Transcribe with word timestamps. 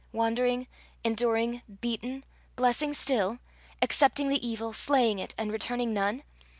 wandering, 0.11 0.65
enduring, 1.03 1.61
beaten, 1.79 2.23
blessing 2.55 2.91
still? 2.91 3.37
accepting 3.83 4.29
the 4.29 4.47
evil, 4.47 4.73
slaying 4.73 5.19
it, 5.19 5.35
and 5.37 5.51
returning 5.51 5.93
none? 5.93 6.23